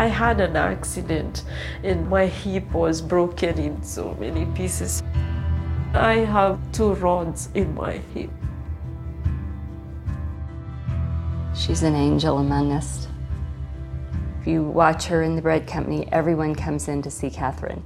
[0.00, 1.44] I had an accident
[1.84, 5.02] and my hip was broken in so many pieces.
[5.92, 8.30] I have two rods in my hip.
[11.54, 13.08] She's an angel among us.
[14.40, 17.84] If you watch her in the bread company, everyone comes in to see Catherine.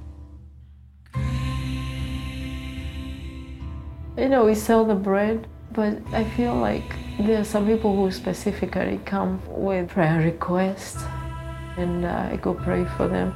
[4.17, 8.09] You know, we sell the bread, but I feel like there are some people who
[8.09, 11.03] specifically come with prayer requests,
[11.77, 13.31] and uh, I go pray for them.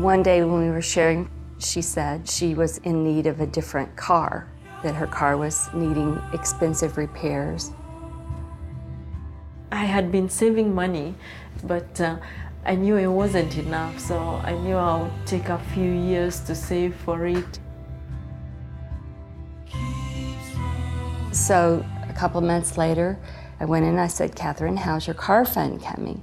[0.00, 3.94] One day when we were sharing, she said she was in need of a different
[3.96, 4.48] car,
[4.82, 7.70] that her car was needing expensive repairs.
[9.70, 11.14] I had been saving money,
[11.62, 12.16] but uh,
[12.64, 16.54] I knew it wasn't enough, so I knew I would take a few years to
[16.54, 17.58] save for it.
[21.32, 23.18] So a couple months later,
[23.60, 26.22] I went in and I said, Catherine, how's your car fund coming?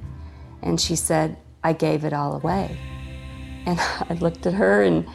[0.61, 2.77] And she said, I gave it all away.
[3.65, 5.07] And I looked at her and,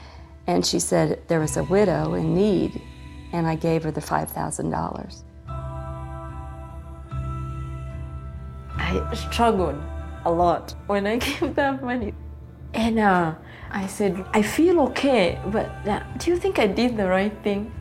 [0.47, 2.81] and she said there was a widow in need,
[3.33, 5.23] and I gave her the $5,000.
[8.79, 9.81] I struggled
[10.25, 12.15] a lot when I gave that money.
[12.75, 13.35] And uh,
[13.71, 17.73] I said, I feel okay, but uh, do you think I did the right thing?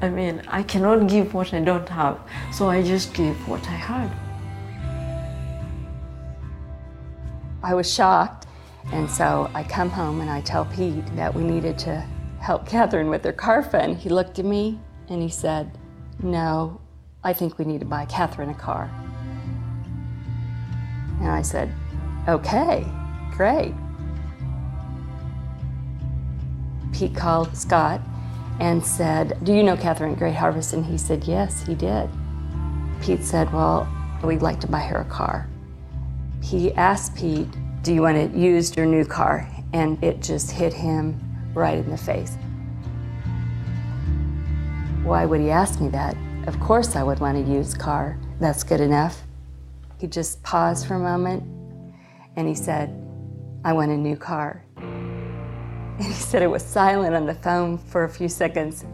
[0.00, 2.18] I mean, I cannot give what I don't have,
[2.52, 4.25] so I just gave what I had.
[7.66, 8.46] I was shocked,
[8.92, 11.96] and so I come home and I tell Pete that we needed to
[12.38, 13.98] help Catherine with her car fund.
[13.98, 14.78] He looked at me
[15.08, 15.76] and he said,
[16.22, 16.80] No,
[17.24, 18.88] I think we need to buy Catherine a car.
[21.18, 21.74] And I said,
[22.28, 22.86] Okay,
[23.32, 23.74] great.
[26.92, 28.00] Pete called Scott
[28.60, 30.72] and said, Do you know Catherine at Great Harvest?
[30.72, 32.08] And he said, Yes, he did.
[33.02, 33.88] Pete said, Well,
[34.22, 35.48] we'd like to buy her a car.
[36.46, 37.48] He asked Pete,
[37.82, 39.48] Do you want to use your new car?
[39.72, 41.20] And it just hit him
[41.52, 42.36] right in the face.
[45.02, 46.16] Why would he ask me that?
[46.46, 48.16] Of course, I would want a used car.
[48.38, 49.24] That's good enough.
[49.98, 51.42] He just paused for a moment
[52.36, 52.90] and he said,
[53.64, 54.62] I want a new car.
[54.76, 58.84] And he said it was silent on the phone for a few seconds.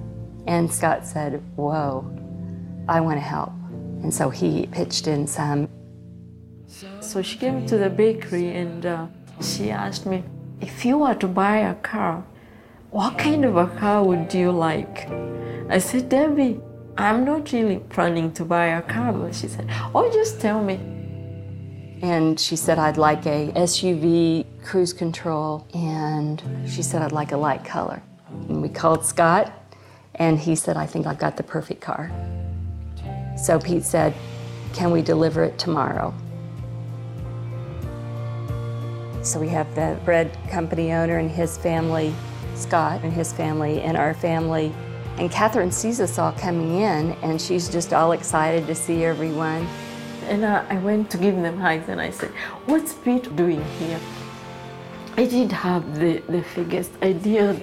[0.46, 2.10] And Scott said, Whoa,
[2.88, 3.50] I want to help.
[4.02, 5.68] And so he pitched in some.
[7.00, 9.06] So she came to the bakery and uh,
[9.42, 10.24] she asked me,
[10.60, 12.24] if you were to buy a car,
[12.90, 15.06] what kind of a car would you like?
[15.68, 16.60] I said, Debbie,
[16.96, 19.12] I'm not really planning to buy a car.
[19.12, 20.74] But she said, oh, just tell me.
[22.00, 25.66] And she said, I'd like a SUV cruise control.
[25.74, 28.02] And she said, I'd like a light color.
[28.48, 29.52] And we called Scott,
[30.14, 32.10] and he said, I think I've got the perfect car.
[33.36, 34.14] So Pete said,
[34.72, 36.14] Can we deliver it tomorrow?
[39.22, 42.12] So we have the bread company owner and his family,
[42.56, 44.74] Scott and his family, and our family.
[45.16, 49.68] And Catherine sees us all coming in, and she's just all excited to see everyone.
[50.24, 52.30] And uh, I went to give them hugs and I said,
[52.66, 54.00] What's Pete doing here?
[55.16, 57.62] I didn't have the, the biggest idea.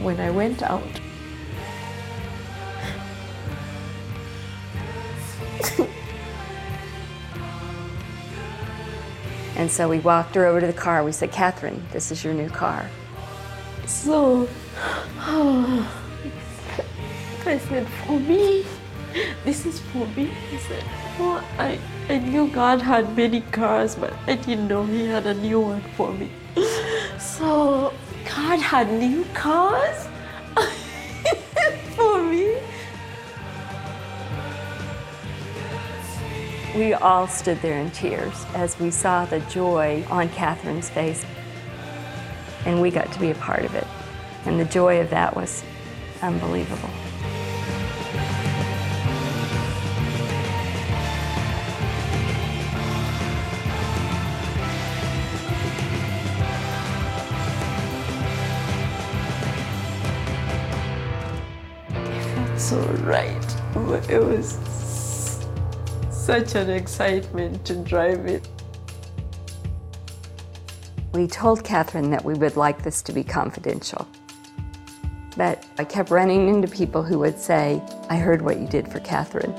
[0.00, 0.82] When I went out,
[9.58, 11.02] And so we walked her over to the car.
[11.04, 12.88] We said, Catherine, this is your new car.
[13.86, 14.48] so
[17.44, 18.64] I said, For me,
[19.44, 20.30] this is for me.
[20.52, 20.84] I said,
[21.18, 25.34] Oh, I, I knew God had many cars, but I didn't know He had a
[25.34, 26.30] new one for me.
[27.18, 27.92] So
[28.24, 30.07] God had new cars
[36.78, 41.26] We all stood there in tears as we saw the joy on Catherine's face.
[42.66, 43.84] And we got to be a part of it.
[44.44, 45.64] And the joy of that was
[46.22, 46.88] unbelievable.
[62.56, 63.56] so right.
[64.08, 64.58] It was
[66.28, 68.46] such an excitement to drive it.
[71.14, 74.06] We told Catherine that we would like this to be confidential.
[75.38, 79.00] But I kept running into people who would say, I heard what you did for
[79.00, 79.52] Catherine.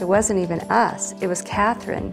[0.00, 2.10] It wasn't even us, it was Catherine.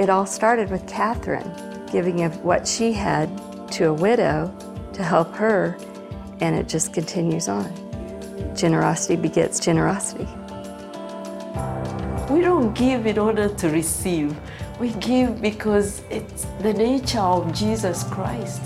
[0.00, 1.48] It all started with Catherine
[1.92, 3.30] giving of what she had
[3.70, 4.52] to a widow
[4.94, 5.78] to help her,
[6.40, 7.72] and it just continues on.
[8.56, 10.26] Generosity begets generosity.
[12.32, 14.34] We don't give in order to receive.
[14.80, 18.62] We give because it's the nature of Jesus Christ.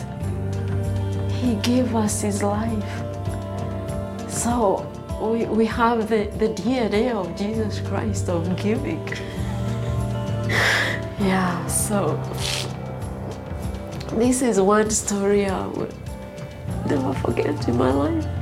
[1.41, 2.93] He gave us His life.
[4.31, 4.87] So
[5.21, 9.05] we, we have the, the DNA of Jesus Christ of giving.
[11.19, 12.17] Yeah, so
[14.12, 15.95] this is one story I would
[16.89, 18.36] never forget in my life.